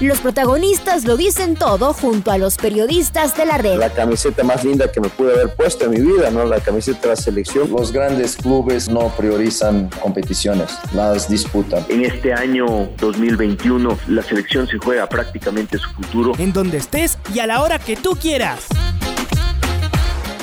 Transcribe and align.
Los 0.00 0.20
protagonistas 0.20 1.04
lo 1.04 1.16
dicen 1.16 1.56
todo 1.56 1.92
junto 1.92 2.30
a 2.30 2.38
los 2.38 2.56
periodistas 2.56 3.36
de 3.36 3.44
la 3.44 3.58
red. 3.58 3.78
La 3.78 3.92
camiseta 3.92 4.44
más 4.44 4.62
linda 4.62 4.92
que 4.92 5.00
me 5.00 5.08
pude 5.08 5.32
haber 5.32 5.56
puesto 5.56 5.86
en 5.86 5.90
mi 5.90 6.00
vida, 6.00 6.30
¿no? 6.30 6.44
La 6.44 6.60
camiseta 6.60 7.00
de 7.00 7.08
la 7.08 7.16
selección. 7.16 7.68
Los 7.68 7.90
grandes 7.90 8.36
clubes 8.36 8.88
no 8.88 9.08
priorizan 9.16 9.90
competiciones, 10.00 10.78
las 10.94 11.28
disputan. 11.28 11.84
En 11.88 12.04
este 12.04 12.32
año 12.32 12.88
2021 13.00 13.98
la 14.06 14.22
selección 14.22 14.68
se 14.68 14.78
juega 14.78 15.08
prácticamente 15.08 15.78
su 15.78 15.90
futuro. 15.90 16.32
En 16.38 16.52
donde 16.52 16.76
estés 16.76 17.18
y 17.34 17.40
a 17.40 17.48
la 17.48 17.60
hora 17.60 17.80
que 17.80 17.96
tú 17.96 18.10
quieras. 18.10 18.68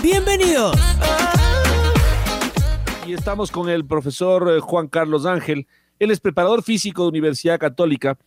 Bienvenidos. 0.03 0.75
Y 3.07 3.13
estamos 3.13 3.51
con 3.51 3.69
el 3.69 3.85
profesor 3.85 4.51
eh, 4.51 4.59
Juan 4.59 4.89
Carlos 4.89 5.25
Ángel. 5.25 5.65
Él 5.97 6.11
es 6.11 6.19
preparador 6.19 6.61
físico 6.61 7.03
de 7.03 7.07
Universidad 7.07 7.57
Católica 7.57 8.17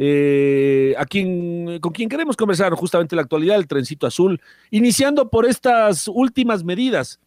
eh, 0.00 0.94
a 0.96 1.04
quien, 1.04 1.80
con 1.80 1.92
quien 1.92 2.08
queremos 2.08 2.36
conversar 2.36 2.72
justamente 2.74 3.16
la 3.16 3.22
actualidad 3.22 3.56
del 3.56 3.66
trencito 3.66 4.06
azul, 4.06 4.40
iniciando 4.70 5.28
por 5.28 5.44
estas 5.44 6.06
últimas 6.06 6.62
medidas 6.62 7.18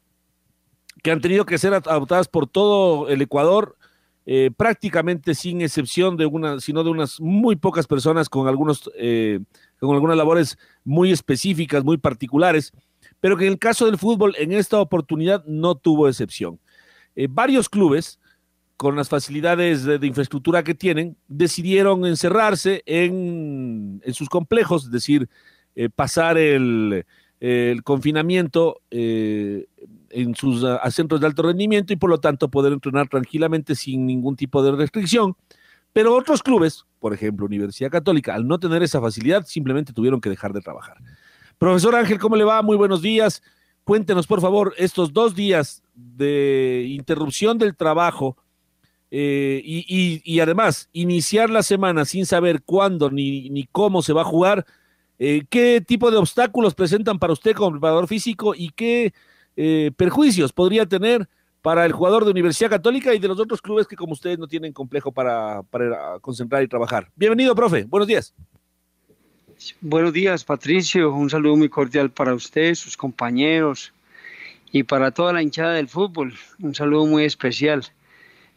que 1.04 1.12
han 1.12 1.20
tenido 1.20 1.46
que 1.46 1.58
ser 1.58 1.74
adoptadas 1.74 2.30
por 2.30 2.48
todo 2.48 3.10
el 3.10 3.22
Ecuador, 3.22 3.76
eh, 4.26 4.52
prácticamente 4.56 5.36
sin 5.36 5.62
excepción 5.62 6.16
de 6.16 6.28
una, 6.28 6.62
sino 6.62 6.86
de 6.86 6.92
unas 6.92 7.20
muy 7.20 7.58
pocas 7.58 7.88
personas 7.88 8.30
con 8.30 8.48
algunos, 8.48 8.90
eh, 8.96 9.42
con 9.80 9.94
algunas 9.94 10.16
labores 10.16 10.58
muy 10.86 11.12
específicas, 11.12 11.84
muy 11.84 11.98
particulares, 11.98 12.72
pero 13.20 13.36
que 13.36 13.48
en 13.48 13.52
el 13.52 13.60
caso 13.60 13.86
del 13.86 13.98
fútbol 13.98 14.34
en 14.38 14.54
esta 14.54 14.80
oportunidad 14.80 15.44
no 15.46 15.76
tuvo 15.76 16.08
excepción. 16.08 16.58
varios 17.30 17.68
clubes 17.68 18.21
con 18.82 18.96
las 18.96 19.10
facilidades 19.10 19.84
de, 19.84 20.08
infraestructura 20.08 20.64
que 20.64 20.74
tienen, 20.74 21.16
decidieron 21.28 22.04
encerrarse 22.04 22.82
en, 22.88 24.02
sus 24.12 24.28
complejos, 24.28 24.86
es 24.86 24.92
decir, 24.92 25.30
eh, 25.76 25.90
pasar 25.90 26.40
el, 26.40 27.06
confinamiento 27.84 28.82
eh, 28.90 29.68
en 30.10 30.34
sus 30.34 30.66
centros 30.90 31.22
de 31.22 31.28
alto 31.28 31.44
rendimiento 31.44 31.94
y 31.94 31.96
por 31.96 32.10
lo 32.10 32.20
tanto 32.20 32.50
poder 32.50 32.74
entrenar 32.74 33.08
tranquilamente 33.08 33.76
sin 33.76 34.08
ningún 34.08 34.36
tipo 34.36 34.64
de 34.64 34.72
restricción. 34.72 35.36
Pero 35.94 36.16
otros 36.16 36.42
clubes, 36.42 36.84
por 37.00 37.14
ejemplo 37.14 37.46
Universidad 37.46 37.92
Católica, 37.92 38.34
al 38.34 38.48
no 38.48 38.60
tener 38.60 38.82
esa 38.82 39.00
facilidad, 39.00 39.46
simplemente 39.46 39.94
tuvieron 39.94 40.20
que 40.20 40.32
dejar 40.32 40.54
de 40.54 40.62
trabajar. 40.62 40.98
Profesor 41.60 41.94
Ángel, 41.94 42.18
¿cómo 42.18 42.36
le 42.36 42.46
va? 42.46 42.64
Muy 42.64 42.78
buenos 42.78 43.04
días. 43.04 43.44
Cuéntenos, 43.84 44.26
por 44.26 44.42
favor, 44.42 44.74
estos 44.76 45.14
dos 45.14 45.36
días 45.36 45.84
de 45.94 46.88
interrupción 46.88 47.60
del 47.60 47.76
trabajo 47.76 48.38
eh, 49.14 49.62
y, 49.64 50.40
además, 50.40 50.90
iniciar 50.94 51.50
la 51.50 51.64
semana 51.64 52.06
sin 52.06 52.26
saber 52.26 52.62
cuándo 52.64 53.12
ni, 53.12 53.50
ni 53.50 53.66
cómo 53.66 54.02
se 54.02 54.14
va 54.14 54.22
a 54.22 54.26
jugar, 54.26 54.66
eh, 55.20 55.44
¿qué 55.50 55.82
tipo 55.86 56.10
de 56.10 56.18
obstáculos 56.18 56.74
presentan 56.74 57.20
para 57.20 57.34
usted 57.34 57.54
como 57.54 57.72
preparador 57.72 58.08
físico 58.08 58.56
y 58.56 58.70
qué 58.70 59.14
eh, 59.58 59.92
perjuicios 59.98 60.54
podría 60.54 60.86
tener 60.86 61.28
para 61.62 61.86
el 61.86 61.92
jugador 61.92 62.24
de 62.24 62.32
Universidad 62.32 62.70
Católica 62.70 63.14
y 63.14 63.20
de 63.20 63.28
los 63.28 63.40
otros 63.40 63.62
clubes 63.62 63.86
que 63.86 63.98
como 63.98 64.14
ustedes 64.14 64.40
no 64.40 64.48
tienen 64.48 64.72
complejo 64.72 65.12
para, 65.12 65.62
para 65.64 66.18
concentrar 66.22 66.64
y 66.64 66.68
trabajar? 66.68 67.12
Bienvenido, 67.16 67.54
profe. 67.54 67.84
Buenos 67.84 68.08
días. 68.08 68.34
Buenos 69.82 70.14
días, 70.14 70.44
Patricio. 70.44 71.14
Un 71.14 71.30
saludo 71.30 71.58
muy 71.58 71.70
cordial 71.70 72.10
para 72.10 72.34
usted, 72.34 72.74
sus 72.74 72.98
compañeros 72.98 73.94
y 74.72 74.84
para 74.84 75.12
toda 75.12 75.34
la 75.34 75.44
hinchada 75.44 75.74
del 75.74 75.90
fútbol. 75.90 76.34
Un 76.60 76.74
saludo 76.74 77.06
muy 77.06 77.26
especial. 77.26 77.84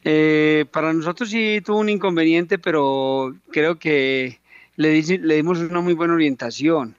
Eh, 0.07 0.67
para 0.71 0.93
nosotros 0.93 1.31
sí 1.31 1.63
tuvo 1.65 1.79
un 1.79 1.89
inconveniente, 1.89 2.59
pero 2.59 3.35
creo 3.51 3.79
que 3.79 4.39
le, 4.77 5.03
le 5.03 5.37
dimos 5.37 5.59
una 5.61 5.81
muy 5.81 5.95
buena 5.95 6.13
orientación. 6.13 6.95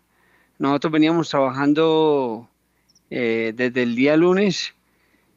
Nosotros 0.58 0.92
veníamos 0.92 1.30
trabajando 1.30 2.50
eh, 3.12 3.54
desde 3.56 3.84
el 3.84 3.96
día 3.96 4.18
lunes. 4.18 4.74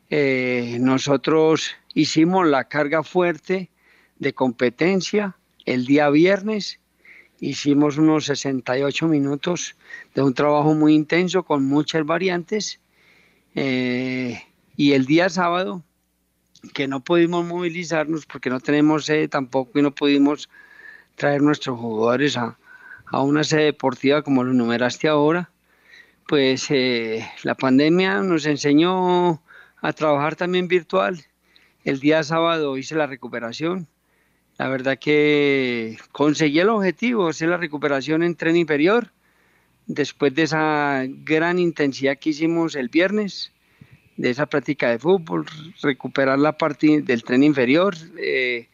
Eh, 0.08 0.78
nosotros 0.80 1.72
hicimos 1.92 2.46
la 2.46 2.64
carga 2.64 3.02
fuerte 3.02 3.68
de 4.18 4.32
competencia 4.32 5.36
el 5.66 5.84
día 5.84 6.08
viernes. 6.08 6.80
Hicimos 7.40 7.98
unos 7.98 8.24
68 8.24 9.06
minutos 9.08 9.76
de 10.14 10.22
un 10.22 10.32
trabajo 10.32 10.72
muy 10.74 10.94
intenso 10.94 11.42
con 11.42 11.66
muchas 11.66 12.04
variantes. 12.06 12.80
y 13.54 14.92
el 14.92 15.06
día 15.06 15.28
sábado 15.28 15.82
que 16.74 16.88
no 16.88 17.00
pudimos 17.00 17.44
movilizarnos 17.44 18.26
porque 18.26 18.50
no 18.50 18.60
tenemos 18.60 19.06
sede 19.06 19.28
tampoco 19.28 19.78
y 19.78 19.82
no 19.82 19.94
pudimos 19.94 20.48
traer 21.14 21.42
nuestros 21.42 21.78
jugadores 21.78 22.36
a, 22.36 22.58
una 23.12 23.44
sede 23.44 23.64
deportiva 23.64 24.22
como 24.22 24.44
lo 24.44 24.52
numeraste 24.52 25.08
ahora, 25.08 25.50
pues 26.26 26.70
eh, 26.70 27.26
la 27.42 27.54
pandemia 27.54 28.20
nos 28.20 28.44
enseñó 28.46 29.42
a 29.80 29.92
trabajar 29.94 30.36
también 30.36 30.68
virtual. 30.68 31.24
El 31.84 32.00
día 32.00 32.22
sábado 32.22 32.76
hice 32.76 32.94
la 32.96 33.06
recuperación. 33.06 33.88
La 34.58 34.68
verdad 34.68 34.98
que 34.98 35.96
conseguí 36.12 36.58
el 36.58 36.68
objetivo, 36.68 37.28
hacer 37.28 37.48
la 37.48 37.56
recuperación 37.56 38.22
en 38.22 38.34
tren 38.34 38.56
inferior, 38.56 39.12
después 39.86 40.34
de 40.34 40.42
esa 40.42 41.04
gran 41.06 41.58
intensidad 41.58 42.18
que 42.18 42.30
hicimos 42.30 42.74
el 42.74 42.88
viernes 42.88 43.52
de 44.18 44.30
esa 44.30 44.46
práctica 44.46 44.90
de 44.90 44.98
fútbol, 44.98 45.46
recuperar 45.80 46.38
la 46.40 46.58
parte 46.58 47.02
del 47.02 47.22
tren 47.22 47.44
inferior. 47.44 47.94
Eh, 48.18 48.68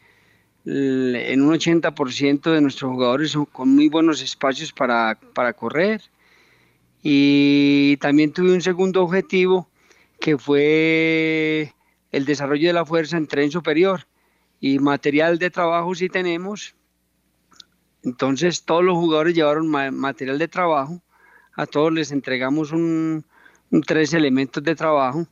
en 0.65 1.41
un 1.43 1.53
80% 1.53 2.51
de 2.51 2.61
nuestros 2.61 2.91
jugadores 2.91 3.31
son 3.31 3.45
con 3.45 3.69
muy 3.69 3.87
buenos 3.87 4.23
espacios 4.23 4.73
para, 4.73 5.19
para 5.35 5.53
correr. 5.53 6.01
Y 7.03 7.97
también 7.97 8.33
tuve 8.33 8.53
un 8.53 8.61
segundo 8.61 9.03
objetivo 9.03 9.69
que 10.19 10.39
fue 10.39 11.71
el 12.11 12.25
desarrollo 12.25 12.67
de 12.67 12.73
la 12.73 12.85
fuerza 12.85 13.15
en 13.15 13.27
tren 13.27 13.51
superior. 13.51 14.07
Y 14.59 14.79
material 14.79 15.37
de 15.37 15.51
trabajo 15.51 15.93
sí 15.93 16.09
tenemos. 16.09 16.75
Entonces 18.03 18.63
todos 18.63 18.83
los 18.83 18.97
jugadores 18.97 19.35
llevaron 19.35 19.69
material 19.69 20.39
de 20.39 20.47
trabajo. 20.47 21.03
A 21.55 21.67
todos 21.67 21.93
les 21.93 22.11
entregamos 22.11 22.71
un, 22.71 23.23
tres 23.85 24.11
elementos 24.15 24.63
de 24.63 24.73
trabajo 24.73 25.27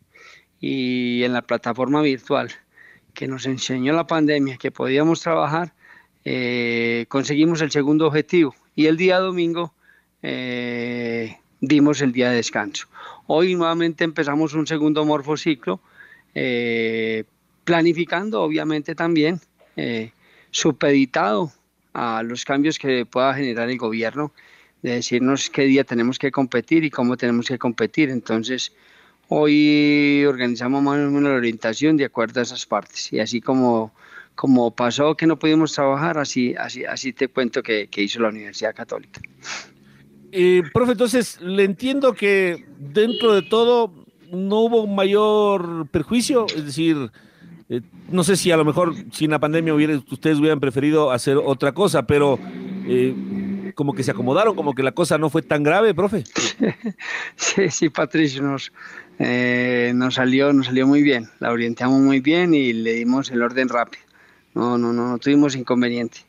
y 0.66 1.26
en 1.26 1.34
la 1.34 1.42
plataforma 1.42 2.02
virtual 2.02 2.50
que 3.14 3.28
nos 3.28 3.46
enseñó 3.46 3.92
la 3.92 4.08
pandemia 4.08 4.56
que 4.56 4.72
podíamos 4.72 5.20
trabajar, 5.20 5.74
eh, 6.24 7.06
conseguimos 7.10 7.60
el 7.62 7.70
segundo 7.70 8.08
objetivo 8.08 8.56
y 8.74 8.86
el 8.86 8.96
día 8.96 9.20
domingo 9.20 9.74
eh, 10.22 11.38
dimos 11.60 12.00
el 12.02 12.14
día 12.14 12.30
de 12.30 12.38
descanso. 12.38 12.88
Hoy 13.28 13.56
nuevamente 13.56 14.06
empezamos 14.06 14.54
un 14.54 14.66
segundo 14.66 15.04
morfociclo, 15.04 15.82
eh, 16.34 17.26
planificando 17.66 18.42
obviamente 18.42 18.96
también, 18.96 19.42
supeditado 20.50 21.52
a 21.92 22.24
los 22.24 22.46
cambios 22.46 22.80
que 22.80 23.06
pueda 23.06 23.34
generar 23.34 23.70
el 23.70 23.78
gobierno, 23.78 24.32
de 24.82 24.92
decirnos 24.92 25.50
qué 25.50 25.64
día 25.64 25.84
tenemos 25.84 26.18
que 26.20 26.32
competir 26.32 26.86
y 26.86 26.90
cómo 26.90 27.18
tenemos 27.18 27.50
que 27.50 27.58
competir. 27.58 28.10
Entonces, 28.10 28.72
Hoy 29.36 30.24
organizamos 30.26 30.84
más 30.84 31.00
o 31.00 31.10
menos 31.10 31.24
la 31.24 31.38
orientación 31.38 31.98
de 31.98 32.06
acuerdo 32.06 32.40
a 32.40 32.44
esas 32.44 32.68
partes. 32.68 33.12
Y 33.12 33.20
así 33.20 33.42
como, 33.42 33.92
como 34.36 34.70
pasó 34.70 35.16
que 35.16 35.26
no 35.26 35.40
pudimos 35.40 35.74
trabajar, 35.74 36.20
así, 36.20 36.54
así, 36.54 36.86
así 36.86 37.14
te 37.14 37.30
cuento 37.30 37.64
que, 37.64 37.90
hizo 37.96 38.20
la 38.20 38.30
Universidad 38.30 38.76
Católica. 38.76 39.22
Eh, 40.32 40.62
profe, 40.72 40.92
entonces 40.92 41.42
le 41.42 41.64
entiendo 41.64 42.14
que 42.14 42.64
dentro 42.78 43.34
de 43.34 43.42
todo 43.42 44.06
no 44.32 44.60
hubo 44.60 44.86
mayor 44.86 45.88
perjuicio, 45.88 46.46
es 46.56 46.66
decir, 46.66 47.10
eh, 47.70 47.82
no 48.10 48.24
sé 48.24 48.36
si 48.36 48.52
a 48.52 48.58
lo 48.58 48.66
mejor 48.66 48.94
sin 49.12 49.32
la 49.32 49.40
pandemia 49.40 49.74
hubiera, 49.74 49.96
ustedes 50.12 50.38
hubieran 50.38 50.60
preferido 50.60 51.10
hacer 51.10 51.38
otra 51.38 51.72
cosa, 51.72 52.06
pero 52.06 52.38
eh, 52.86 53.72
como 53.74 53.94
que 53.94 54.04
se 54.04 54.12
acomodaron, 54.12 54.56
como 54.56 54.76
que 54.76 54.84
la 54.84 54.92
cosa 54.92 55.18
no 55.18 55.30
fue 55.30 55.42
tan 55.42 55.64
grave, 55.64 55.94
profe. 55.94 56.24
Sí, 57.36 57.70
sí, 57.70 57.90
Patricio, 57.90 58.42
nos, 58.42 58.72
eh, 59.20 59.92
nos 59.96 60.16
salió, 60.16 60.54
nos 60.54 60.68
salió 60.68 60.88
muy 60.88 61.02
bien, 61.02 61.30
la 61.40 61.52
orientamos 61.52 62.00
muy 62.00 62.20
bien 62.20 62.54
y 62.54 62.74
le 62.74 62.94
dimos 62.94 63.32
el 63.32 63.42
orden 63.42 63.70
rápido. 63.70 64.04
No, 64.54 64.78
no, 64.78 64.94
no, 64.94 65.10
no 65.10 65.18
tuvimos 65.18 65.56
inconveniente. 65.56 66.20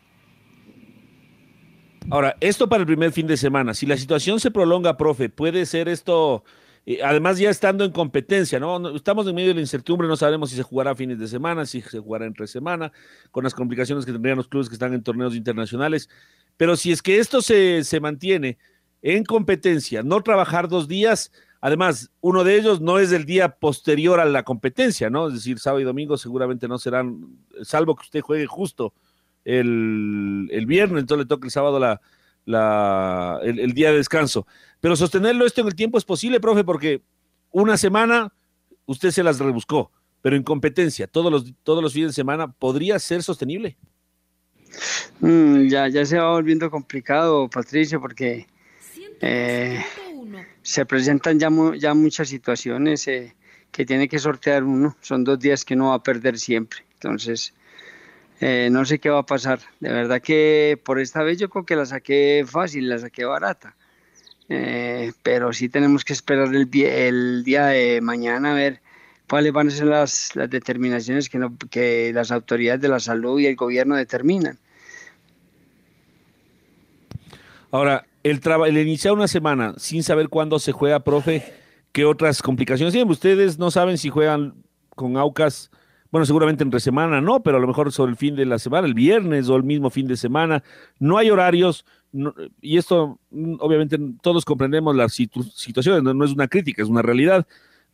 Ahora, 2.10 2.36
esto 2.40 2.68
para 2.68 2.80
el 2.80 2.86
primer 2.86 3.12
fin 3.12 3.26
de 3.26 3.36
semana. 3.36 3.74
Si 3.74 3.86
la 3.86 3.96
situación 3.96 4.40
se 4.40 4.50
prolonga, 4.50 4.96
profe, 4.96 5.28
¿puede 5.28 5.64
ser 5.66 5.88
esto 5.88 6.44
eh, 6.86 7.00
además 7.02 7.38
ya 7.38 7.48
estando 7.48 7.84
en 7.84 7.92
competencia, 7.92 8.60
¿no? 8.60 8.94
Estamos 8.94 9.26
en 9.26 9.34
medio 9.34 9.48
de 9.48 9.54
la 9.54 9.60
incertidumbre, 9.60 10.06
no 10.06 10.16
sabemos 10.16 10.50
si 10.50 10.56
se 10.56 10.62
jugará 10.62 10.94
fines 10.94 11.18
de 11.18 11.28
semana, 11.28 11.64
si 11.64 11.80
se 11.80 11.98
jugará 11.98 12.26
entre 12.26 12.46
semana, 12.46 12.92
con 13.30 13.44
las 13.44 13.54
complicaciones 13.54 14.04
que 14.04 14.12
tendrían 14.12 14.36
los 14.36 14.48
clubes 14.48 14.68
que 14.68 14.74
están 14.74 14.92
en 14.92 15.02
torneos 15.02 15.34
internacionales. 15.34 16.10
Pero 16.56 16.76
si 16.76 16.92
es 16.92 17.00
que 17.00 17.18
esto 17.18 17.40
se, 17.40 17.84
se 17.84 18.00
mantiene 18.00 18.58
en 19.00 19.24
competencia, 19.24 20.02
no 20.02 20.20
trabajar 20.22 20.68
dos 20.68 20.86
días, 20.86 21.32
además, 21.64 22.10
uno 22.20 22.44
de 22.44 22.58
ellos 22.58 22.82
no 22.82 22.98
es 22.98 23.10
el 23.10 23.24
día 23.24 23.56
posterior 23.56 24.20
a 24.20 24.26
la 24.26 24.42
competencia, 24.42 25.08
¿no? 25.08 25.28
Es 25.28 25.34
decir, 25.34 25.58
sábado 25.58 25.80
y 25.80 25.84
domingo 25.84 26.18
seguramente 26.18 26.68
no 26.68 26.76
serán, 26.76 27.38
salvo 27.62 27.96
que 27.96 28.02
usted 28.02 28.20
juegue 28.20 28.44
justo 28.44 28.92
el, 29.46 30.46
el 30.52 30.66
viernes, 30.66 31.00
entonces 31.00 31.24
le 31.24 31.28
toca 31.28 31.46
el 31.46 31.50
sábado 31.50 31.80
la, 31.80 32.02
la, 32.44 33.40
el, 33.42 33.72
día 33.72 33.92
de 33.92 33.96
descanso. 33.96 34.46
Pero 34.78 34.94
sostenerlo 34.94 35.46
esto 35.46 35.62
en 35.62 35.68
el 35.68 35.74
tiempo 35.74 35.96
es 35.96 36.04
posible, 36.04 36.38
profe, 36.38 36.64
porque 36.64 37.00
una 37.50 37.78
semana 37.78 38.30
usted 38.84 39.10
se 39.10 39.22
las 39.22 39.38
rebuscó, 39.38 39.90
pero 40.20 40.36
en 40.36 40.42
competencia, 40.42 41.06
todos 41.06 41.32
los, 41.32 41.50
todos 41.62 41.82
los 41.82 41.94
fines 41.94 42.10
de 42.10 42.14
semana, 42.14 42.52
¿podría 42.52 42.98
ser 42.98 43.22
sostenible? 43.22 43.78
Mm, 45.20 45.68
ya, 45.68 45.88
ya 45.88 46.04
se 46.04 46.18
va 46.18 46.30
volviendo 46.30 46.70
complicado, 46.70 47.48
Patricio, 47.48 48.02
porque 48.02 48.46
eh, 49.22 49.82
se 50.62 50.86
presentan 50.86 51.38
ya, 51.38 51.50
ya 51.78 51.94
muchas 51.94 52.28
situaciones 52.28 53.06
eh, 53.08 53.34
que 53.70 53.84
tiene 53.84 54.08
que 54.08 54.18
sortear 54.18 54.64
uno. 54.64 54.96
Son 55.00 55.24
dos 55.24 55.38
días 55.38 55.64
que 55.64 55.76
no 55.76 55.88
va 55.88 55.94
a 55.94 56.02
perder 56.02 56.38
siempre. 56.38 56.80
Entonces, 56.94 57.54
eh, 58.40 58.68
no 58.70 58.84
sé 58.84 58.98
qué 58.98 59.10
va 59.10 59.20
a 59.20 59.26
pasar. 59.26 59.60
De 59.80 59.92
verdad 59.92 60.20
que 60.20 60.80
por 60.84 61.00
esta 61.00 61.22
vez 61.22 61.38
yo 61.38 61.48
creo 61.48 61.64
que 61.64 61.76
la 61.76 61.86
saqué 61.86 62.44
fácil, 62.46 62.88
la 62.88 62.98
saqué 62.98 63.24
barata. 63.24 63.74
Eh, 64.48 65.12
pero 65.22 65.52
sí 65.52 65.68
tenemos 65.68 66.04
que 66.04 66.12
esperar 66.12 66.54
el, 66.54 66.68
el, 66.84 67.44
día 67.44 67.66
de 67.66 68.00
mañana 68.02 68.52
a 68.52 68.54
ver 68.54 68.80
cuáles 69.28 69.52
van 69.52 69.68
a 69.68 69.70
ser 69.70 69.86
las, 69.86 70.32
determinaciones 70.34 71.28
que, 71.28 71.40
que 71.70 72.12
las 72.14 72.30
autoridades 72.30 72.82
de 72.82 72.88
la 72.88 73.00
salud 73.00 73.40
y 73.40 73.46
el 73.46 73.56
gobierno 73.56 73.96
determinan. 73.96 74.58
Ahora, 77.70 78.06
el, 78.24 78.40
el 78.66 78.78
iniciar 78.78 79.14
una 79.14 79.28
semana 79.28 79.74
sin 79.76 80.02
saber 80.02 80.28
cuándo 80.28 80.58
se 80.58 80.72
juega, 80.72 81.04
profe, 81.04 81.44
¿qué 81.92 82.04
otras 82.04 82.42
complicaciones 82.42 82.92
tienen? 82.92 83.10
Ustedes 83.10 83.58
no 83.58 83.70
saben 83.70 83.96
si 83.96 84.08
juegan 84.08 84.54
con 84.96 85.16
Aucas 85.16 85.70
bueno, 86.14 86.26
seguramente 86.26 86.62
entre 86.62 86.78
semana 86.78 87.20
no, 87.20 87.42
pero 87.42 87.56
a 87.56 87.60
lo 87.60 87.66
mejor 87.66 87.90
sobre 87.90 88.12
el 88.12 88.16
fin 88.16 88.36
de 88.36 88.46
la 88.46 88.60
semana, 88.60 88.86
el 88.86 88.94
viernes 88.94 89.48
o 89.48 89.56
el 89.56 89.64
mismo 89.64 89.90
fin 89.90 90.06
de 90.06 90.16
semana. 90.16 90.62
No 91.00 91.18
hay 91.18 91.28
horarios, 91.28 91.84
y 92.60 92.78
esto 92.78 93.18
mm, 93.32 93.56
obviamente 93.58 93.98
todos 94.22 94.44
comprendemos 94.44 94.94
las 94.94 95.12
situaciones, 95.12 96.04
no, 96.04 96.24
es 96.24 96.30
una 96.30 96.46
crítica, 96.46 96.84
es 96.84 96.88
una 96.88 97.02
realidad, 97.02 97.48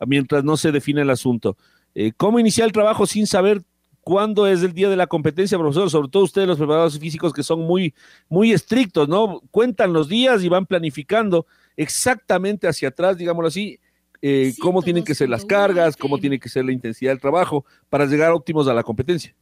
mientras 0.05 0.43
no 0.43 0.55
se 0.55 0.71
define 0.71 1.01
el 1.01 1.09
asunto. 1.09 1.57
Eh, 1.95 2.11
¿Cómo 2.15 2.39
iniciar 2.39 2.67
el 2.67 2.73
trabajo 2.73 3.07
sin 3.07 3.25
saber 3.25 3.63
cuándo 4.01 4.47
es 4.47 4.61
el 4.63 4.73
día 4.73 4.89
de 4.89 4.95
la 4.95 5.07
competencia, 5.07 5.57
profesor? 5.57 5.89
Sobre 5.89 6.09
todo 6.09 6.23
ustedes, 6.23 6.47
los 6.47 6.57
preparadores 6.57 6.99
físicos, 6.99 7.33
que 7.33 7.43
son 7.43 7.61
muy, 7.61 7.93
muy 8.29 8.51
estrictos, 8.51 9.07
¿no? 9.07 9.41
Cuentan 9.51 9.93
los 9.93 10.09
días 10.09 10.43
y 10.43 10.49
van 10.49 10.65
planificando 10.65 11.45
exactamente 11.77 12.67
hacia 12.67 12.89
atrás, 12.89 13.17
digámoslo 13.17 13.47
así, 13.47 13.79
eh, 14.21 14.53
cómo 14.59 14.83
tienen 14.83 15.03
que 15.03 15.15
ser 15.15 15.29
las 15.29 15.45
cargas, 15.45 15.97
cómo 15.97 16.19
tiene 16.19 16.39
que 16.39 16.47
ser 16.47 16.63
la 16.63 16.71
intensidad 16.71 17.11
del 17.11 17.19
trabajo 17.19 17.65
para 17.89 18.05
llegar 18.05 18.31
óptimos 18.31 18.67
a 18.67 18.73
la 18.73 18.83
competencia. 18.83 19.33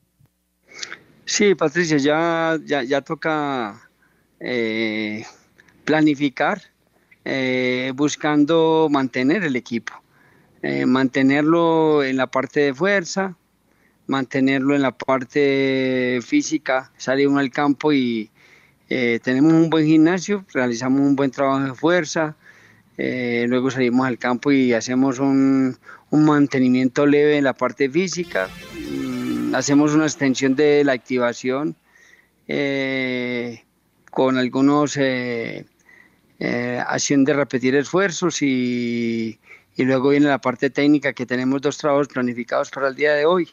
Sí, 1.25 1.53
Patricia, 1.53 1.97
ya, 1.97 2.57
ya, 2.65 3.01
toca 3.01 3.89
eh, 4.39 5.25
planificar 5.83 6.61
eh, 7.25 7.91
buscando 7.93 8.87
mantener 8.89 9.43
el 9.43 9.55
equipo, 9.55 9.93
mantenerlo 10.87 12.03
en 12.03 12.17
la 12.17 12.27
parte 12.27 12.61
de 12.61 12.73
fuerza, 12.73 13.37
mantenerlo 14.09 14.75
en 14.75 14.81
la 14.81 14.91
parte 14.91 16.19
física, 16.21 16.91
salir 16.97 17.27
uno 17.29 17.39
al 17.39 17.51
campo 17.51 17.93
y 17.93 18.29
tenemos 18.87 19.53
un 19.53 19.69
buen 19.69 19.85
gimnasio, 19.85 20.43
realizamos 20.51 21.01
un 21.01 21.15
buen 21.15 21.29
trabajo 21.29 21.63
de 21.63 21.73
fuerza, 21.75 22.35
eh, 23.01 23.45
luego 23.47 23.71
salimos 23.71 24.05
al 24.05 24.17
campo 24.17 24.51
y 24.51 24.73
hacemos 24.73 25.19
un, 25.19 25.77
mantenimiento 26.11 27.05
leve 27.05 27.37
en 27.37 27.45
la 27.45 27.53
parte 27.53 27.89
física, 27.89 28.49
mm, 28.77 29.55
hacemos 29.55 29.93
una 29.93 30.03
extensión 30.03 30.53
de 30.53 30.83
la 30.83 30.91
activación 30.91 31.77
eh, 32.49 33.63
con 34.11 34.37
algunos 34.37 34.97
eh, 34.97 35.63
acción 36.85 37.23
de 37.23 37.33
repetir 37.33 37.73
esfuerzos 37.75 38.41
y, 38.41 39.39
luego 39.77 40.09
viene 40.09 40.27
la 40.27 40.41
parte 40.41 40.69
técnica 40.69 41.13
que 41.13 41.25
tenemos 41.25 41.61
dos 41.61 41.77
trabajos 41.77 42.09
planificados 42.09 42.69
para 42.69 42.89
el 42.89 42.95
día 42.95 43.13
de 43.13 43.25
hoy 43.25 43.47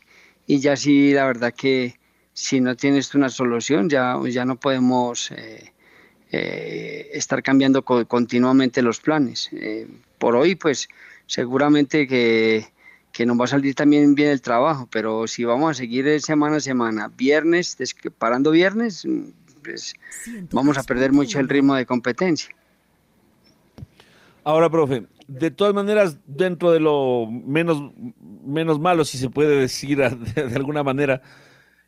y 0.46 0.60
ya 0.60 0.76
sí 0.76 1.12
la 1.12 1.26
verdad 1.26 1.52
que 1.54 1.98
si 2.32 2.60
no 2.60 2.76
tienes 2.76 3.14
una 3.14 3.28
solución 3.28 3.88
ya, 3.88 4.18
ya 4.28 4.44
no 4.44 4.56
podemos 4.56 5.30
eh, 5.30 7.10
estar 7.12 7.42
cambiando 7.42 7.82
continuamente 7.82 8.82
los 8.82 9.00
planes. 9.00 9.48
Eh, 9.52 9.86
por 10.18 10.36
hoy, 10.36 10.54
pues 10.54 10.88
seguramente 11.26 12.06
que, 12.06 12.66
nos 13.24 13.40
va 13.40 13.44
a 13.44 13.48
salir 13.48 13.74
también 13.74 14.14
bien 14.14 14.30
el 14.30 14.42
trabajo, 14.42 14.88
pero 14.90 15.26
si 15.26 15.44
vamos 15.44 15.70
a 15.70 15.74
seguir 15.74 16.20
semana 16.20 16.56
a 16.56 16.60
semana, 16.60 17.10
viernes, 17.16 17.76
parando 18.18 18.50
viernes, 18.50 19.06
pues 19.62 19.94
vamos 20.52 20.76
a 20.76 20.82
perder 20.82 21.12
mucho 21.12 21.40
el 21.40 21.48
ritmo 21.48 21.74
de 21.74 21.86
competencia. 21.86 22.54
Ahora, 24.44 24.68
profe, 24.68 25.04
de 25.26 25.50
todas 25.50 25.74
maneras, 25.74 26.18
dentro 26.26 26.70
de 26.70 26.80
lo 26.80 27.26
menos, 27.30 27.92
menos 28.46 28.80
malo, 28.80 29.04
si 29.04 29.18
se 29.18 29.30
puede 29.30 29.56
decir 29.56 29.98
de, 30.34 30.56
alguna 30.56 30.82
manera, 30.82 31.22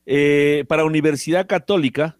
eh, 0.06 0.64
para 0.68 0.84
Universidad 0.84 1.46
Católica, 1.46 2.16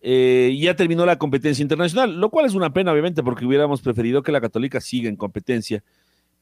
eh, 0.00 0.56
ya 0.60 0.74
terminó 0.74 1.06
la 1.06 1.18
competencia 1.18 1.62
internacional, 1.62 2.20
lo 2.20 2.30
cual 2.30 2.46
es 2.46 2.54
una 2.54 2.72
pena, 2.72 2.92
obviamente, 2.92 3.22
porque 3.22 3.46
hubiéramos 3.46 3.80
preferido 3.80 4.22
que 4.22 4.32
la 4.32 4.40
Católica 4.40 4.80
siga 4.80 5.08
en 5.08 5.16
competencia. 5.16 5.82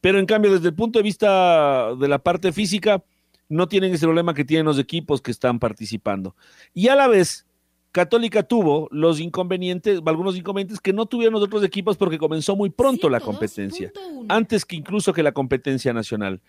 Pero 0.01 0.19
en 0.19 0.27
cambio, 0.27 0.53
desde 0.53 0.69
el 0.69 0.75
punto 0.75 0.99
de 0.99 1.03
vista 1.03 1.95
de 1.95 2.09
la 2.09 2.19
parte 2.19 2.53
física, 2.53 3.03
no 3.49 3.69
tienen 3.69 3.93
ese 3.93 4.07
problema 4.07 4.33
que 4.33 4.45
tienen 4.45 4.65
los 4.65 4.79
equipos 4.79 5.21
que 5.21 5.31
están 5.31 5.59
participando. 5.59 6.35
Y 6.73 6.89
a 6.89 6.95
la 6.95 7.09
vez, 7.09 7.47
Católica 7.93 8.45
tuvo 8.45 8.89
los 8.93 9.21
inconvenientes, 9.21 10.01
algunos 10.07 10.37
inconvenientes 10.37 10.81
que 10.81 10.93
no 10.93 11.07
tuvieron 11.07 11.35
los 11.35 11.43
otros 11.43 11.65
equipos 11.65 11.97
porque 11.97 12.19
comenzó 12.19 12.55
muy 12.55 12.71
pronto 12.71 13.11
la 13.11 13.21
competencia, 13.21 13.93
antes 14.29 14.65
que 14.65 14.77
incluso 14.77 15.13
que 15.13 15.23
la 15.23 15.33
competencia 15.33 15.93
nacional. 15.93 16.41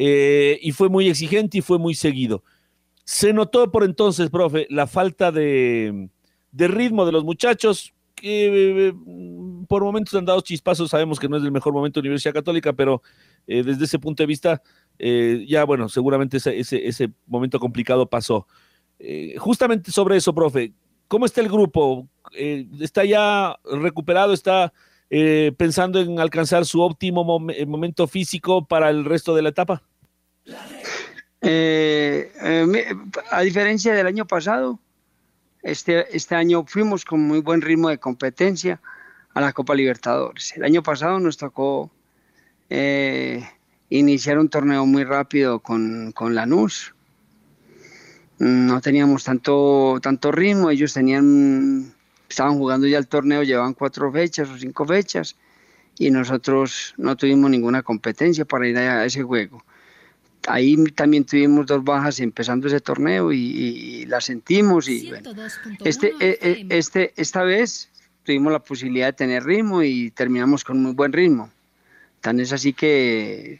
Eh, 0.00 0.60
y 0.62 0.70
fue 0.70 0.88
muy 0.88 1.08
exigente 1.08 1.58
y 1.58 1.60
fue 1.60 1.78
muy 1.78 1.94
seguido. 1.94 2.44
Se 3.10 3.32
notó 3.32 3.70
por 3.72 3.84
entonces, 3.84 4.28
profe, 4.28 4.66
la 4.68 4.86
falta 4.86 5.32
de, 5.32 6.10
ritmo 6.52 7.04
de 7.06 7.12
los 7.12 7.24
muchachos, 7.24 7.94
que 8.14 8.88
eh, 8.88 8.94
por 9.66 9.82
momentos 9.82 10.14
han 10.14 10.26
dado 10.26 10.42
chispazos, 10.42 10.90
sabemos 10.90 11.18
que 11.18 11.26
no 11.26 11.38
es 11.38 11.42
el 11.42 11.50
mejor 11.50 11.72
momento 11.72 12.00
de 12.00 12.06
Universidad 12.06 12.34
Católica, 12.34 12.74
pero 12.74 13.00
eh, 13.46 13.62
desde 13.62 13.86
ese 13.86 13.98
punto 13.98 14.22
de 14.22 14.26
vista, 14.26 14.62
eh, 14.98 15.46
ya 15.48 15.64
bueno, 15.64 15.88
seguramente 15.88 16.36
ese, 16.36 17.10
momento 17.26 17.58
complicado 17.58 18.06
pasó. 18.06 18.46
justamente 19.38 19.90
sobre 19.90 20.18
eso, 20.18 20.34
profe, 20.34 20.74
¿cómo 21.08 21.24
está 21.24 21.40
el 21.40 21.48
grupo? 21.48 22.06
¿Está 22.32 23.06
ya 23.06 23.58
recuperado? 23.64 24.34
¿Está 24.34 24.70
pensando 25.56 25.98
en 25.98 26.20
alcanzar 26.20 26.66
su 26.66 26.82
óptimo 26.82 27.24
momento 27.24 28.06
físico 28.06 28.66
para 28.66 28.90
el 28.90 29.06
resto 29.06 29.34
de 29.34 29.40
la 29.40 29.48
etapa? 29.48 29.87
A 33.30 33.40
diferencia 33.42 33.94
del 33.94 34.06
año 34.06 34.26
pasado, 34.26 34.78
este, 35.62 36.16
este 36.16 36.34
año 36.34 36.64
fuimos 36.66 37.04
con 37.04 37.20
muy 37.20 37.40
buen 37.40 37.60
ritmo 37.60 37.88
de 37.88 37.98
competencia 37.98 38.80
a 39.34 39.40
la 39.40 39.52
Copa 39.52 39.74
Libertadores. 39.74 40.56
El 40.56 40.64
año 40.64 40.82
pasado 40.82 41.20
nos 41.20 41.36
tocó 41.36 41.90
eh, 42.70 43.46
iniciar 43.90 44.38
un 44.38 44.48
torneo 44.48 44.86
muy 44.86 45.04
rápido 45.04 45.60
con, 45.60 46.12
con 46.12 46.34
Lanús. 46.34 46.94
No 48.38 48.80
teníamos 48.80 49.24
tanto, 49.24 49.98
tanto 50.00 50.30
ritmo, 50.30 50.70
ellos 50.70 50.94
tenían, 50.94 51.92
estaban 52.28 52.56
jugando 52.56 52.86
ya 52.86 52.98
el 52.98 53.08
torneo, 53.08 53.42
llevaban 53.42 53.74
cuatro 53.74 54.12
fechas 54.12 54.48
o 54.48 54.58
cinco 54.58 54.86
fechas 54.86 55.36
y 55.98 56.10
nosotros 56.10 56.94
no 56.96 57.16
tuvimos 57.16 57.50
ninguna 57.50 57.82
competencia 57.82 58.44
para 58.44 58.68
ir 58.68 58.78
a 58.78 59.04
ese 59.04 59.22
juego 59.22 59.64
ahí 60.48 60.76
también 60.92 61.24
tuvimos 61.24 61.66
dos 61.66 61.84
bajas 61.84 62.20
empezando 62.20 62.66
ese 62.66 62.80
torneo 62.80 63.32
y, 63.32 64.06
la 64.06 64.20
sentimos 64.20 64.88
y 64.88 65.12
este, 65.84 66.08
eh, 66.20 66.38
eh, 66.40 66.66
este, 66.70 67.12
esta 67.16 67.42
vez 67.42 67.90
tuvimos 68.24 68.52
la 68.52 68.58
posibilidad 68.60 69.06
de 69.08 69.12
tener 69.12 69.44
ritmo 69.44 69.82
y 69.82 70.10
terminamos 70.10 70.64
con 70.64 70.82
muy 70.82 70.92
buen 70.92 71.12
ritmo. 71.12 71.50
Tan 72.20 72.40
es 72.40 72.52
así 72.52 72.72
que 72.72 73.58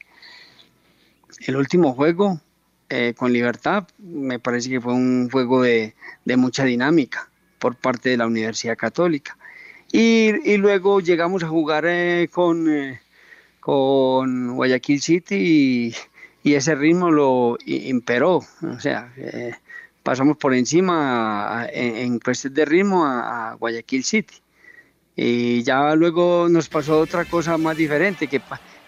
el 1.47 1.57
último 1.57 1.95
juego 1.95 2.41
eh, 2.89 3.15
con 3.17 3.33
Libertad 3.33 3.87
me 3.99 4.39
parece 4.39 4.71
que 4.71 4.81
fue 4.81 4.95
un 4.95 5.31
juego 5.31 5.63
de, 5.63 5.95
mucha 6.37 6.65
dinámica 6.65 7.29
por 7.59 7.77
parte 7.77 8.11
de 8.11 8.17
la 8.17 8.27
Universidad 8.27 8.77
Católica. 8.77 9.37
Y, 9.91 10.57
luego 10.59 11.01
llegamos 11.01 11.43
a 11.43 11.49
jugar 11.49 11.87
con 12.31 12.69
con 13.69 14.55
Guayaquil 14.57 15.03
City 15.03 15.35
y, 15.35 15.95
ese 16.45 16.75
ritmo 16.75 17.11
lo 17.11 17.59
imperó. 17.67 18.37
O 18.63 18.81
sea, 18.81 19.13
eh, 19.17 19.53
pasamos 20.03 20.37
por 20.37 20.55
encima 20.55 21.67
en, 21.73 22.19
cuestión 22.21 22.55
de 22.55 22.65
ritmo 22.65 23.05
a, 23.05 23.55
Guayaquil 23.59 24.05
City. 24.05 24.37
Y 25.17 25.63
ya 25.65 25.95
luego 25.95 26.49
nos 26.49 26.69
pasó 26.69 27.01
otra 27.01 27.25
cosa 27.25 27.59
más 27.59 27.77
diferente, 27.77 28.29
que, 28.29 28.41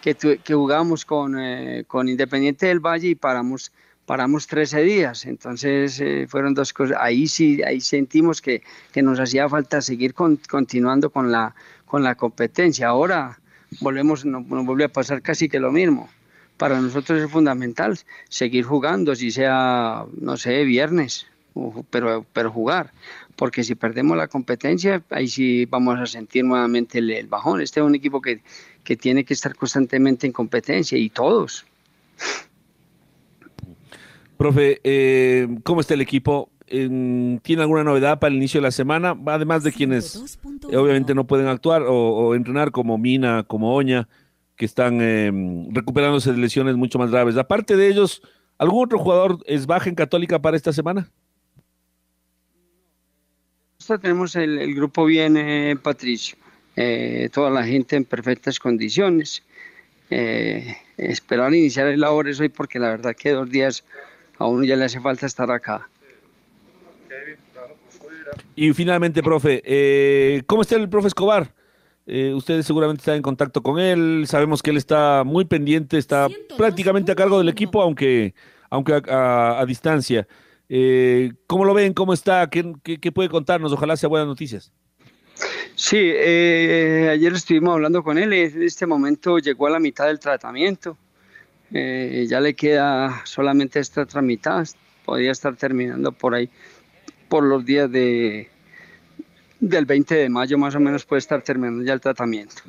que, 0.02 0.54
jugamos 0.54 1.04
con, 1.04 1.38
eh, 1.38 1.84
con 1.88 2.08
Independiente 2.08 2.66
del 2.66 2.78
Valle 2.78 3.08
y 3.08 3.14
paramos 3.16 3.72
paramos 4.10 4.48
13 4.48 4.82
días, 4.82 5.24
entonces 5.24 6.00
eh, 6.00 6.26
fueron 6.28 6.52
dos 6.52 6.72
cosas, 6.72 6.96
ahí 7.00 7.28
sí, 7.28 7.62
ahí 7.62 7.80
sentimos 7.80 8.42
que, 8.42 8.60
que 8.90 9.02
nos 9.02 9.20
hacía 9.20 9.48
falta 9.48 9.80
seguir 9.80 10.14
continuando 10.14 11.10
con 11.10 11.30
la, 11.30 11.54
con 11.86 12.02
la 12.02 12.16
competencia. 12.16 12.88
Ahora 12.88 13.38
volvemos, 13.80 14.24
nos, 14.24 14.44
nos 14.44 14.66
vuelve 14.66 14.82
a 14.82 14.88
pasar 14.88 15.22
casi 15.22 15.48
que 15.48 15.60
lo 15.60 15.70
mismo. 15.70 16.08
Para 16.60 16.78
nosotros 16.78 17.18
es 17.22 17.30
fundamental 17.30 17.98
seguir 18.28 18.64
jugando, 18.64 19.14
si 19.14 19.30
sea, 19.30 20.04
no 20.20 20.36
sé, 20.36 20.62
viernes, 20.64 21.26
pero, 21.88 22.26
pero 22.34 22.52
jugar, 22.52 22.92
porque 23.34 23.64
si 23.64 23.74
perdemos 23.74 24.14
la 24.14 24.28
competencia, 24.28 25.02
ahí 25.08 25.26
sí 25.26 25.64
vamos 25.64 25.98
a 25.98 26.04
sentir 26.04 26.44
nuevamente 26.44 26.98
el, 26.98 27.26
bajón. 27.28 27.62
Este 27.62 27.80
es 27.80 27.86
un 27.86 27.94
equipo 27.94 28.20
que, 28.20 28.42
que 28.84 28.94
tiene 28.94 29.24
que 29.24 29.32
estar 29.32 29.56
constantemente 29.56 30.26
en 30.26 30.34
competencia 30.34 30.98
y 30.98 31.08
todos. 31.08 31.64
Profe, 34.36 34.82
eh, 34.84 35.48
¿cómo 35.62 35.80
está 35.80 35.94
el 35.94 36.02
equipo? 36.02 36.50
¿Tiene 36.66 37.62
alguna 37.62 37.84
novedad 37.84 38.18
para 38.18 38.32
el 38.32 38.36
inicio 38.36 38.60
de 38.60 38.66
la 38.66 38.70
semana? 38.70 39.16
Además 39.24 39.64
de 39.64 39.72
quienes 39.72 40.38
eh, 40.70 40.76
obviamente 40.76 41.14
no 41.14 41.26
pueden 41.26 41.46
actuar 41.46 41.84
o, 41.88 42.34
entrenar 42.34 42.70
como 42.70 42.98
Mina, 42.98 43.44
como 43.44 43.74
Oña, 43.74 44.08
que 44.60 44.66
están 44.66 45.00
em, 45.00 45.72
recuperándose 45.72 46.32
de 46.32 46.36
lesiones 46.36 46.76
mucho 46.76 46.98
más 46.98 47.10
graves. 47.10 47.38
Aparte 47.38 47.78
de 47.78 47.88
ellos, 47.88 48.20
¿algún 48.58 48.84
otro 48.84 48.98
jugador 48.98 49.38
es 49.46 49.64
baja 49.64 49.88
en 49.88 49.94
Católica 49.94 50.38
para 50.38 50.54
esta 50.54 50.70
semana? 50.70 51.08
Tenemos 54.02 54.36
el, 54.36 54.74
grupo 54.74 55.06
bien, 55.06 55.38
eh, 55.38 55.76
Patricio. 55.82 56.36
Eh, 56.76 57.30
toda 57.32 57.48
la 57.48 57.64
gente 57.64 57.96
en 57.96 58.04
perfectas 58.04 58.58
condiciones. 58.58 59.42
esperar 60.10 61.54
iniciar 61.54 61.86
el 61.86 62.00
labores 62.00 62.38
hoy 62.38 62.50
porque 62.50 62.78
la 62.78 62.90
verdad 62.90 63.16
que 63.16 63.30
dos 63.30 63.48
días 63.48 63.82
a 64.36 64.46
uno 64.46 64.62
ya 64.64 64.76
le 64.76 64.84
hace 64.84 65.00
falta 65.00 65.24
estar 65.24 65.50
acá. 65.50 65.88
Y 68.54 68.74
finalmente, 68.74 69.22
profe, 69.22 69.62
eh, 69.64 70.42
¿cómo 70.46 70.60
está 70.60 70.76
el 70.76 70.90
profe 70.90 71.08
Escobar? 71.08 71.50
Eh, 72.12 72.34
ustedes 72.34 72.66
seguramente 72.66 73.02
están 73.02 73.14
en 73.14 73.22
contacto 73.22 73.62
con 73.62 73.78
él, 73.78 74.24
sabemos 74.26 74.62
que 74.62 74.70
él 74.70 74.76
está 74.76 75.22
muy 75.24 75.44
pendiente, 75.44 75.96
está 75.96 76.26
prácticamente 76.58 77.12
a 77.12 77.14
cargo 77.14 77.38
del 77.38 77.48
equipo, 77.48 77.80
aunque, 77.82 78.34
aunque 78.68 79.00
a, 79.08 79.64
distancia. 79.64 80.26
Eh, 80.68 81.30
¿Cómo 81.46 81.64
lo 81.64 81.72
ven? 81.72 81.94
¿Cómo 81.94 82.12
está? 82.12 82.50
¿Qué, 82.50 83.12
puede 83.12 83.28
contarnos? 83.28 83.72
Ojalá 83.72 83.96
sea 83.96 84.08
buenas 84.08 84.26
noticias. 84.26 84.72
Sí, 85.76 85.98
ayer 85.98 87.32
estuvimos 87.32 87.74
hablando 87.74 88.02
con 88.02 88.18
él, 88.18 88.32
en 88.32 88.60
este 88.60 88.86
momento 88.86 89.38
llegó 89.38 89.68
a 89.68 89.70
la 89.70 89.78
mitad 89.78 90.08
del 90.08 90.18
tratamiento, 90.18 90.98
ya 91.70 92.40
le 92.40 92.54
queda 92.54 93.22
solamente 93.24 93.78
esta 93.78 94.02
otra 94.02 94.20
mitad, 94.20 94.66
podría 95.04 95.30
estar 95.30 95.54
terminando 95.54 96.10
por 96.10 96.34
ahí 96.34 96.50
por 97.28 97.44
los 97.44 97.64
días 97.64 97.88
de 97.88 98.50
del 99.60 99.86
20 99.86 100.14
de 100.14 100.28
mayo 100.28 100.58
más 100.58 100.74
o 100.74 100.80
menos 100.80 101.04
puede 101.04 101.18
estar 101.20 101.42
terminando 101.42 101.84
ya 101.84 101.92
el 101.92 102.00
tratamiento. 102.00 102.62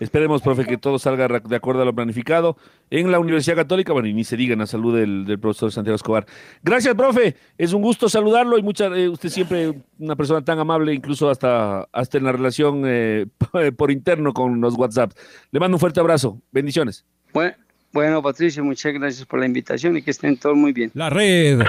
Esperemos, 0.00 0.40
profe, 0.40 0.64
que 0.64 0.78
todo 0.78 0.98
salga 0.98 1.28
de 1.28 1.56
acuerdo 1.56 1.82
a 1.82 1.84
lo 1.84 1.94
planificado 1.94 2.56
en 2.88 3.12
la 3.12 3.18
Universidad 3.18 3.54
Católica. 3.54 3.92
Bueno, 3.92 4.08
y 4.08 4.14
ni 4.14 4.24
se 4.24 4.34
diga 4.34 4.54
en 4.54 4.60
la 4.60 4.66
salud 4.66 4.98
del, 4.98 5.38
profesor 5.38 5.70
Santiago 5.70 5.94
Escobar. 5.94 6.24
Gracias, 6.62 6.94
profe. 6.94 7.36
Es 7.58 7.74
un 7.74 7.82
gusto 7.82 8.08
saludarlo 8.08 8.56
y 8.56 8.62
mucha, 8.62 8.86
eh, 8.86 9.10
usted 9.10 9.28
siempre 9.28 9.74
una 9.98 10.16
persona 10.16 10.42
tan 10.42 10.58
amable, 10.58 10.94
incluso 10.94 11.28
hasta, 11.28 11.86
hasta 11.92 12.16
en 12.16 12.24
la 12.24 12.32
relación 12.32 12.84
eh, 12.86 13.26
por 13.76 13.90
interno 13.90 14.32
con 14.32 14.58
los 14.62 14.74
WhatsApp. 14.74 15.12
Le 15.50 15.60
mando 15.60 15.76
un 15.76 15.80
fuerte 15.80 16.00
abrazo. 16.00 16.40
Bendiciones. 16.50 17.04
Bueno, 17.34 17.54
bueno, 17.92 18.22
Patricio, 18.22 18.64
muchas 18.64 18.94
gracias 18.94 19.26
por 19.26 19.38
la 19.38 19.44
invitación 19.44 19.98
y 19.98 20.02
que 20.02 20.12
estén 20.12 20.38
todos 20.38 20.56
muy 20.56 20.72
bien. 20.72 20.90
La 20.94 21.10
red 21.10 21.60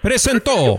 presentó 0.00 0.78